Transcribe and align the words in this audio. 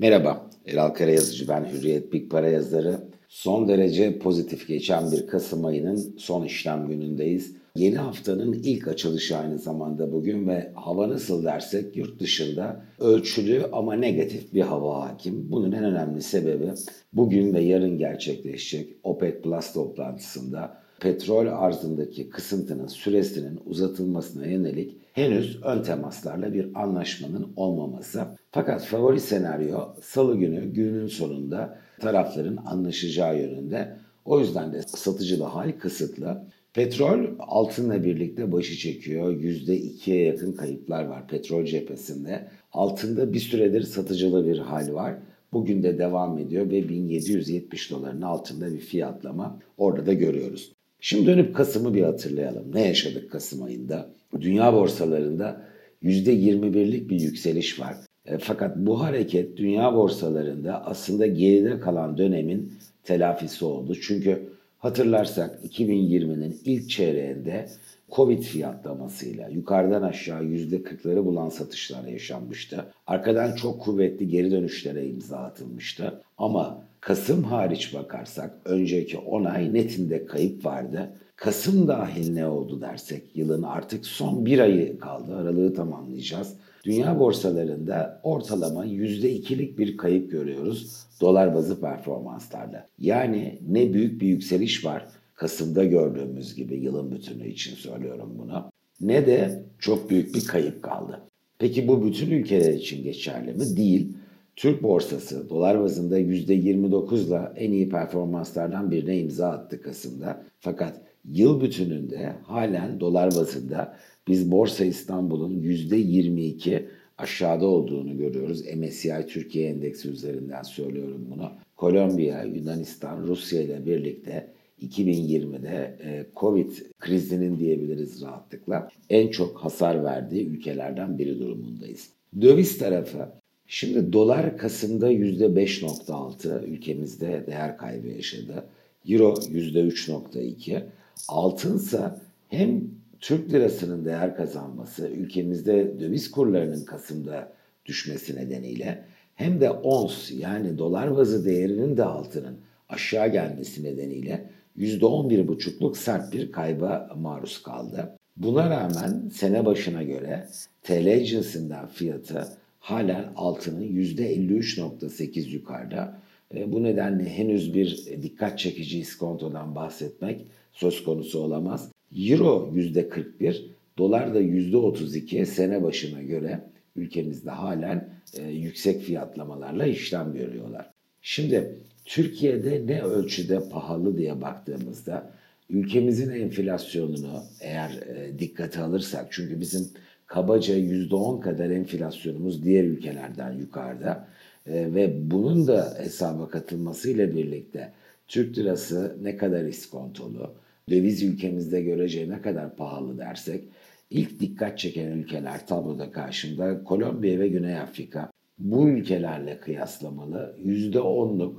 Merhaba, 0.00 0.50
Eral 0.66 0.88
Karayazıcı 0.88 1.48
ben 1.48 1.64
Hürriyet 1.64 2.12
Big 2.12 2.30
Para 2.30 2.48
yazarı. 2.48 3.00
Son 3.28 3.68
derece 3.68 4.18
pozitif 4.18 4.68
geçen 4.68 5.12
bir 5.12 5.26
Kasım 5.26 5.64
ayının 5.64 6.14
son 6.18 6.44
işlem 6.44 6.88
günündeyiz. 6.88 7.56
Yeni 7.76 7.96
haftanın 7.96 8.52
ilk 8.52 8.88
açılışı 8.88 9.36
aynı 9.36 9.58
zamanda 9.58 10.12
bugün 10.12 10.48
ve 10.48 10.72
hava 10.74 11.08
nasıl 11.08 11.44
dersek 11.44 11.96
yurt 11.96 12.20
dışında 12.20 12.84
ölçülü 12.98 13.62
ama 13.72 13.94
negatif 13.94 14.54
bir 14.54 14.60
hava 14.60 15.08
hakim. 15.08 15.50
Bunun 15.50 15.72
en 15.72 15.84
önemli 15.84 16.22
sebebi 16.22 16.70
bugün 17.12 17.54
ve 17.54 17.60
yarın 17.60 17.98
gerçekleşecek 17.98 18.96
OPEC 19.02 19.42
Plus 19.42 19.72
toplantısında 19.72 20.80
petrol 21.00 21.46
arzındaki 21.46 22.30
kısıntının 22.30 22.86
süresinin 22.86 23.60
uzatılmasına 23.66 24.46
yönelik 24.46 24.96
henüz 25.12 25.62
ön 25.62 25.82
temaslarla 25.82 26.54
bir 26.54 26.68
anlaşmanın 26.74 27.52
olmaması. 27.56 28.24
Fakat 28.50 28.84
favori 28.84 29.20
senaryo 29.20 29.78
salı 30.02 30.36
günü 30.36 30.72
günün 30.72 31.06
sonunda 31.06 31.78
tarafların 32.00 32.56
anlaşacağı 32.56 33.38
yönünde. 33.38 33.96
O 34.24 34.40
yüzden 34.40 34.72
de 34.72 34.82
satıcı 34.82 35.40
da 35.40 35.54
hal 35.54 35.72
kısıtlı. 35.72 36.42
Petrol 36.74 37.26
altınla 37.38 38.04
birlikte 38.04 38.52
başı 38.52 38.76
çekiyor. 38.76 39.32
%2'ye 39.32 40.24
yakın 40.24 40.52
kayıplar 40.52 41.04
var 41.04 41.28
petrol 41.28 41.64
cephesinde. 41.64 42.48
Altında 42.72 43.32
bir 43.32 43.40
süredir 43.40 43.82
satıcılı 43.82 44.46
bir 44.46 44.58
hal 44.58 44.94
var. 44.94 45.14
Bugün 45.52 45.82
de 45.82 45.98
devam 45.98 46.38
ediyor 46.38 46.70
ve 46.70 46.88
1770 46.88 47.90
doların 47.90 48.22
altında 48.22 48.72
bir 48.72 48.80
fiyatlama 48.80 49.58
orada 49.78 50.06
da 50.06 50.12
görüyoruz. 50.12 50.72
Şimdi 51.00 51.26
dönüp 51.26 51.56
Kasım'ı 51.56 51.94
bir 51.94 52.02
hatırlayalım. 52.02 52.74
Ne 52.74 52.86
yaşadık 52.86 53.30
Kasım 53.30 53.62
ayında? 53.62 54.10
Dünya 54.40 54.72
borsalarında 54.72 55.66
%21'lik 56.02 57.10
bir 57.10 57.20
yükseliş 57.20 57.80
var. 57.80 57.96
E, 58.26 58.38
fakat 58.38 58.76
bu 58.76 59.00
hareket 59.00 59.56
dünya 59.56 59.94
borsalarında 59.94 60.86
aslında 60.86 61.26
geride 61.26 61.80
kalan 61.80 62.18
dönemin 62.18 62.72
telafisi 63.04 63.64
oldu. 63.64 63.94
Çünkü 63.94 64.48
hatırlarsak 64.78 65.64
2020'nin 65.64 66.60
ilk 66.64 66.90
çeyreğinde 66.90 67.68
Covid 68.10 68.42
fiyatlamasıyla 68.42 69.48
yukarıdan 69.48 70.02
aşağı 70.02 70.42
%40'ları 70.42 71.24
bulan 71.24 71.48
satışlar 71.48 72.04
yaşanmıştı. 72.04 72.84
Arkadan 73.06 73.54
çok 73.54 73.80
kuvvetli 73.80 74.28
geri 74.28 74.50
dönüşlere 74.50 75.06
imza 75.06 75.36
atılmıştı. 75.36 76.22
Ama 76.38 76.82
Kasım 77.00 77.44
hariç 77.44 77.94
bakarsak 77.94 78.50
önceki 78.64 79.18
10 79.18 79.44
ay 79.44 79.74
netinde 79.74 80.26
kayıp 80.26 80.64
vardı. 80.64 81.10
Kasım 81.36 81.88
dahil 81.88 82.32
ne 82.32 82.46
oldu 82.46 82.80
dersek 82.80 83.36
yılın 83.36 83.62
artık 83.62 84.06
son 84.06 84.46
bir 84.46 84.58
ayı 84.58 84.98
kaldı. 84.98 85.36
Aralığı 85.36 85.74
tamamlayacağız. 85.74 86.54
Dünya 86.84 87.18
borsalarında 87.18 88.20
ortalama 88.22 88.86
%2'lik 88.86 89.78
bir 89.78 89.96
kayıp 89.96 90.30
görüyoruz 90.30 91.06
dolar 91.20 91.54
bazı 91.54 91.80
performanslarda. 91.80 92.88
Yani 92.98 93.58
ne 93.68 93.92
büyük 93.92 94.20
bir 94.20 94.28
yükseliş 94.28 94.84
var 94.84 95.06
Kasım'da 95.34 95.84
gördüğümüz 95.84 96.54
gibi 96.54 96.76
yılın 96.76 97.12
bütünü 97.12 97.48
için 97.48 97.74
söylüyorum 97.74 98.34
bunu. 98.38 98.70
Ne 99.00 99.26
de 99.26 99.62
çok 99.78 100.10
büyük 100.10 100.34
bir 100.34 100.44
kayıp 100.44 100.82
kaldı. 100.82 101.20
Peki 101.58 101.88
bu 101.88 102.04
bütün 102.04 102.30
ülkeler 102.30 102.72
için 102.72 103.02
geçerli 103.02 103.52
mi? 103.52 103.76
Değil. 103.76 104.12
Türk 104.56 104.82
borsası 104.82 105.50
dolar 105.50 105.80
bazında 105.80 106.20
%29'la 106.20 107.52
en 107.56 107.72
iyi 107.72 107.88
performanslardan 107.88 108.90
birine 108.90 109.18
imza 109.18 109.48
attı 109.48 109.82
Kasım'da. 109.82 110.44
Fakat 110.60 111.00
yıl 111.24 111.60
bütününde 111.60 112.32
halen 112.42 113.00
dolar 113.00 113.26
bazında 113.26 113.96
biz 114.28 114.50
Borsa 114.50 114.84
İstanbul'un 114.84 115.62
%22 115.62 116.86
aşağıda 117.18 117.66
olduğunu 117.66 118.18
görüyoruz. 118.18 118.64
MSCI 118.76 119.26
Türkiye 119.28 119.68
Endeksi 119.68 120.08
üzerinden 120.08 120.62
söylüyorum 120.62 121.26
bunu. 121.30 121.52
Kolombiya, 121.76 122.42
Yunanistan, 122.42 123.22
Rusya 123.22 123.62
ile 123.62 123.86
birlikte 123.86 124.52
2020'de 124.82 125.98
e, 126.04 126.26
Covid 126.36 126.70
krizinin 126.98 127.58
diyebiliriz 127.58 128.22
rahatlıkla 128.22 128.88
en 129.10 129.28
çok 129.28 129.58
hasar 129.58 130.04
verdiği 130.04 130.46
ülkelerden 130.46 131.18
biri 131.18 131.38
durumundayız. 131.38 132.08
Döviz 132.40 132.78
tarafı 132.78 133.28
Şimdi 133.72 134.12
dolar 134.12 134.58
Kasım'da 134.58 135.12
%5.6 135.12 136.64
ülkemizde 136.64 137.44
değer 137.46 137.78
kaybı 137.78 138.08
yaşadı. 138.08 138.64
Euro 139.08 139.34
%3.2. 139.34 140.82
Altınsa 141.28 142.20
hem 142.48 142.82
Türk 143.20 143.52
lirasının 143.52 144.04
değer 144.04 144.36
kazanması, 144.36 145.08
ülkemizde 145.08 146.00
döviz 146.00 146.30
kurlarının 146.30 146.84
Kasım'da 146.84 147.52
düşmesi 147.86 148.36
nedeniyle 148.36 149.04
hem 149.34 149.60
de 149.60 149.70
ons 149.70 150.30
yani 150.30 150.78
dolar 150.78 151.16
bazı 151.16 151.44
değerinin 151.44 151.96
de 151.96 152.04
altının 152.04 152.58
aşağı 152.88 153.28
gelmesi 153.28 153.84
nedeniyle 153.84 154.50
%11,5'luk 154.78 155.96
sert 155.96 156.32
bir 156.32 156.52
kayba 156.52 157.10
maruz 157.16 157.62
kaldı. 157.62 158.16
Buna 158.36 158.70
rağmen 158.70 159.28
sene 159.32 159.66
başına 159.66 160.02
göre 160.02 160.48
TL 160.82 161.24
cinsinden 161.24 161.86
fiyatı 161.86 162.48
halen 162.80 163.32
altının 163.36 163.86
%53.8 163.86 165.48
yukarıda. 165.48 166.20
E, 166.54 166.72
bu 166.72 166.82
nedenle 166.82 167.28
henüz 167.28 167.74
bir 167.74 168.06
dikkat 168.22 168.58
çekici 168.58 168.98
iskontodan 168.98 169.74
bahsetmek 169.74 170.46
söz 170.72 171.04
konusu 171.04 171.38
olamaz. 171.38 171.92
Euro 172.16 172.72
%41, 172.74 173.62
dolar 173.98 174.34
da 174.34 174.40
%32 174.42 175.46
sene 175.46 175.82
başına 175.82 176.22
göre 176.22 176.60
ülkemizde 176.96 177.50
halen 177.50 178.08
e, 178.38 178.42
yüksek 178.42 179.02
fiyatlamalarla 179.02 179.86
işlem 179.86 180.32
görüyorlar. 180.32 180.90
Şimdi 181.22 181.76
Türkiye'de 182.04 182.86
ne 182.86 183.02
ölçüde 183.02 183.68
pahalı 183.68 184.18
diye 184.18 184.40
baktığımızda 184.40 185.30
ülkemizin 185.70 186.30
enflasyonunu 186.30 187.42
eğer 187.60 187.90
e, 187.90 188.38
dikkate 188.38 188.80
alırsak 188.80 189.26
çünkü 189.30 189.60
bizim 189.60 189.88
kabaca 190.30 190.74
%10 190.74 191.40
kadar 191.40 191.70
enflasyonumuz 191.70 192.64
diğer 192.64 192.84
ülkelerden 192.84 193.52
yukarıda 193.52 194.28
e, 194.66 194.94
ve 194.94 195.30
bunun 195.30 195.66
da 195.66 195.94
hesaba 195.98 196.48
katılmasıyla 196.48 197.34
birlikte 197.34 197.92
Türk 198.28 198.58
lirası 198.58 199.16
ne 199.22 199.36
kadar 199.36 199.64
iskontolu, 199.64 200.54
döviz 200.90 201.22
ülkemizde 201.22 201.82
göreceği 201.82 202.30
ne 202.30 202.42
kadar 202.42 202.76
pahalı 202.76 203.18
dersek 203.18 203.64
ilk 204.10 204.40
dikkat 204.40 204.78
çeken 204.78 205.06
ülkeler 205.06 205.66
tabloda 205.66 206.10
karşımda 206.10 206.84
Kolombiya 206.84 207.40
ve 207.40 207.48
Güney 207.48 207.78
Afrika. 207.78 208.30
Bu 208.58 208.88
ülkelerle 208.88 209.60
kıyaslamalı 209.60 210.56
%10'luk 210.64 211.54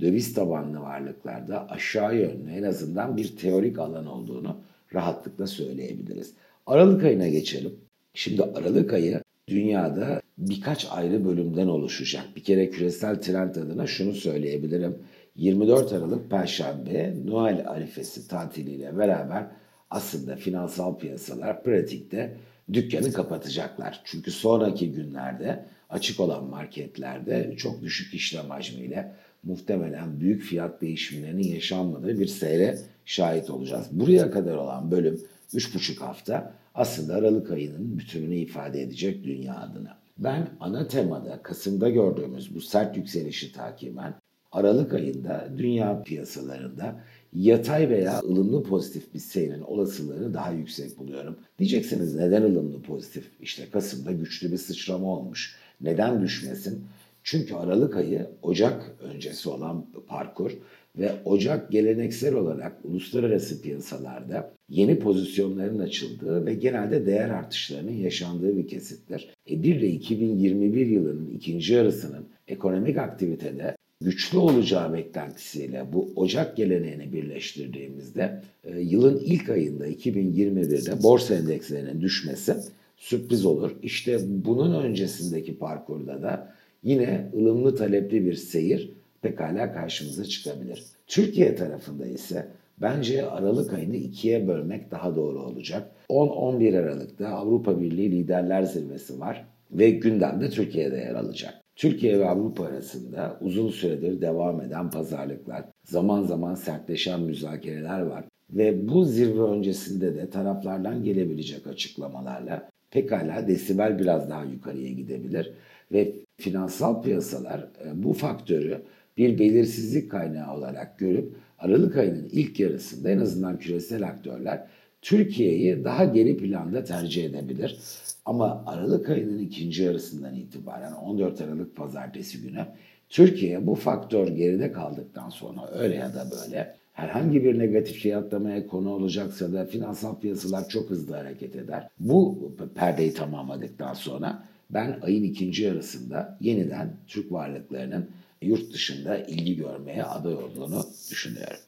döviz 0.00 0.34
tabanlı 0.34 0.80
varlıklarda 0.80 1.70
aşağı 1.70 2.16
yönlü 2.16 2.50
en 2.50 2.62
azından 2.62 3.16
bir 3.16 3.36
teorik 3.36 3.78
alan 3.78 4.06
olduğunu 4.06 4.56
rahatlıkla 4.94 5.46
söyleyebiliriz. 5.46 6.34
Aralık 6.66 7.04
ayına 7.04 7.28
geçelim. 7.28 7.85
Şimdi 8.16 8.42
Aralık 8.42 8.92
ayı 8.92 9.22
dünyada 9.48 10.20
birkaç 10.38 10.86
ayrı 10.90 11.24
bölümden 11.24 11.66
oluşacak. 11.66 12.24
Bir 12.36 12.44
kere 12.44 12.70
küresel 12.70 13.20
trend 13.20 13.54
adına 13.54 13.86
şunu 13.86 14.12
söyleyebilirim. 14.12 14.98
24 15.36 15.92
Aralık 15.92 16.30
Perşembe 16.30 17.14
Noel 17.24 17.68
arifesi 17.68 18.28
tatiliyle 18.28 18.98
beraber 18.98 19.46
aslında 19.90 20.36
finansal 20.36 20.98
piyasalar 20.98 21.62
pratikte 21.62 22.36
dükkanı 22.72 23.12
kapatacaklar. 23.12 24.00
Çünkü 24.04 24.30
sonraki 24.30 24.92
günlerde 24.92 25.66
açık 25.90 26.20
olan 26.20 26.44
marketlerde 26.44 27.54
çok 27.56 27.82
düşük 27.82 28.14
işlem 28.14 28.50
hacmiyle 28.50 29.12
muhtemelen 29.42 30.20
büyük 30.20 30.42
fiyat 30.42 30.80
değişimlerinin 30.80 31.48
yaşanmadığı 31.48 32.18
bir 32.18 32.26
seyre 32.26 32.78
şahit 33.04 33.50
olacağız. 33.50 33.86
Buraya 33.90 34.30
kadar 34.30 34.56
olan 34.56 34.90
bölüm 34.90 35.20
3,5 35.54 35.98
hafta 35.98 36.54
aslında 36.74 37.14
Aralık 37.14 37.50
ayının 37.50 37.98
bütününü 37.98 38.36
ifade 38.36 38.82
edecek 38.82 39.24
dünya 39.24 39.56
adına. 39.56 39.98
Ben 40.18 40.48
ana 40.60 40.88
temada 40.88 41.42
Kasım'da 41.42 41.90
gördüğümüz 41.90 42.54
bu 42.54 42.60
sert 42.60 42.96
yükselişi 42.96 43.52
takiben 43.52 44.14
Aralık 44.52 44.94
ayında 44.94 45.48
dünya 45.58 46.02
piyasalarında 46.02 47.00
yatay 47.32 47.88
veya 47.88 48.18
ılımlı 48.20 48.62
pozitif 48.62 49.14
bir 49.14 49.18
seyrin 49.18 49.60
olasılığını 49.60 50.34
daha 50.34 50.50
yüksek 50.50 50.98
buluyorum. 50.98 51.36
Diyeceksiniz 51.58 52.14
neden 52.14 52.42
ılımlı 52.42 52.82
pozitif? 52.82 53.30
İşte 53.40 53.70
Kasım'da 53.70 54.12
güçlü 54.12 54.52
bir 54.52 54.56
sıçrama 54.56 55.06
olmuş. 55.06 55.56
Neden 55.80 56.22
düşmesin? 56.22 56.84
Çünkü 57.22 57.54
Aralık 57.54 57.96
ayı 57.96 58.30
Ocak 58.42 58.96
öncesi 59.00 59.48
olan 59.48 59.86
parkur 60.06 60.52
ve 60.98 61.12
Ocak 61.24 61.72
geleneksel 61.72 62.34
olarak 62.34 62.76
uluslararası 62.84 63.62
piyasalarda 63.62 64.54
yeni 64.68 64.98
pozisyonların 64.98 65.78
açıldığı 65.78 66.46
ve 66.46 66.54
genelde 66.54 67.06
değer 67.06 67.30
artışlarının 67.30 67.92
yaşandığı 67.92 68.56
bir 68.56 68.68
kesittir. 68.68 69.28
E 69.50 69.62
bir 69.62 69.80
de 69.80 69.88
2021 69.88 70.86
yılının 70.86 71.30
ikinci 71.30 71.74
yarısının 71.74 72.26
ekonomik 72.48 72.98
aktivitede 72.98 73.76
güçlü 74.00 74.38
olacağı 74.38 74.92
beklentisiyle 74.92 75.84
bu 75.92 76.12
Ocak 76.16 76.56
geleneğini 76.56 77.12
birleştirdiğimizde 77.12 78.42
e, 78.64 78.80
yılın 78.80 79.20
ilk 79.24 79.48
ayında 79.48 79.88
2021'de 79.88 81.02
borsa 81.02 81.34
endekslerinin 81.34 82.00
düşmesi 82.00 82.54
sürpriz 82.96 83.46
olur. 83.46 83.70
İşte 83.82 84.20
bunun 84.28 84.84
öncesindeki 84.84 85.58
parkurda 85.58 86.22
da 86.22 86.54
yine 86.82 87.30
ılımlı 87.34 87.76
talepli 87.76 88.26
bir 88.26 88.34
seyir 88.34 88.90
pekala 89.22 89.72
karşımıza 89.72 90.24
çıkabilir. 90.24 90.84
Türkiye 91.06 91.54
tarafında 91.54 92.06
ise 92.06 92.48
bence 92.80 93.26
Aralık 93.26 93.72
ayını 93.72 93.96
ikiye 93.96 94.48
bölmek 94.48 94.90
daha 94.90 95.16
doğru 95.16 95.42
olacak. 95.42 95.90
10-11 96.08 96.78
Aralık'ta 96.78 97.28
Avrupa 97.28 97.80
Birliği 97.80 98.10
Liderler 98.10 98.62
Zirvesi 98.62 99.20
var 99.20 99.46
ve 99.70 99.90
gündemde 99.90 100.50
Türkiye'de 100.50 100.96
yer 100.96 101.14
alacak. 101.14 101.54
Türkiye 101.76 102.18
ve 102.18 102.28
Avrupa 102.28 102.64
arasında 102.64 103.38
uzun 103.40 103.68
süredir 103.68 104.20
devam 104.20 104.60
eden 104.60 104.90
pazarlıklar, 104.90 105.64
zaman 105.84 106.22
zaman 106.22 106.54
sertleşen 106.54 107.20
müzakereler 107.20 108.00
var 108.00 108.24
ve 108.50 108.88
bu 108.88 109.04
zirve 109.04 109.40
öncesinde 109.40 110.14
de 110.14 110.30
taraflardan 110.30 111.04
gelebilecek 111.04 111.66
açıklamalarla 111.66 112.68
pekala 112.90 113.48
desibel 113.48 113.98
biraz 113.98 114.30
daha 114.30 114.44
yukarıya 114.44 114.90
gidebilir 114.90 115.52
ve 115.92 116.12
finansal 116.36 117.02
piyasalar 117.02 117.60
e, 117.60 118.02
bu 118.02 118.12
faktörü 118.12 118.82
bir 119.16 119.38
belirsizlik 119.38 120.10
kaynağı 120.10 120.56
olarak 120.56 120.98
görüp 120.98 121.36
Aralık 121.58 121.96
ayının 121.96 122.28
ilk 122.32 122.60
yarısında 122.60 123.10
en 123.10 123.18
azından 123.18 123.58
küresel 123.58 124.06
aktörler 124.08 124.66
Türkiye'yi 125.02 125.84
daha 125.84 126.04
geri 126.04 126.36
planda 126.36 126.84
tercih 126.84 127.24
edebilir. 127.24 127.78
Ama 128.24 128.64
Aralık 128.66 129.10
ayının 129.10 129.38
ikinci 129.38 129.82
yarısından 129.82 130.34
itibaren 130.34 130.92
14 130.92 131.40
Aralık 131.40 131.76
pazartesi 131.76 132.42
günü 132.42 132.66
Türkiye 133.08 133.66
bu 133.66 133.74
faktör 133.74 134.28
geride 134.28 134.72
kaldıktan 134.72 135.28
sonra 135.28 135.70
öyle 135.70 135.94
ya 135.94 136.14
da 136.14 136.28
böyle 136.30 136.74
herhangi 136.92 137.44
bir 137.44 137.58
negatif 137.58 137.96
fiyatlamaya 137.96 138.66
konu 138.66 138.90
olacaksa 138.90 139.52
da 139.52 139.64
finansal 139.64 140.20
piyasalar 140.20 140.68
çok 140.68 140.90
hızlı 140.90 141.14
hareket 141.14 141.56
eder. 141.56 141.88
Bu 142.00 142.52
perdeyi 142.74 143.14
tamamladıktan 143.14 143.94
sonra 143.94 144.42
ben 144.70 144.98
ayın 145.02 145.24
ikinci 145.24 145.62
yarısında 145.62 146.38
yeniden 146.40 146.92
Türk 147.06 147.32
varlıklarının 147.32 148.08
yurt 148.42 148.72
dışında 148.72 149.18
ilgi 149.18 149.56
görmeye 149.56 150.04
aday 150.04 150.34
olduğunu 150.34 150.86
düşünüyorum. 151.10 151.58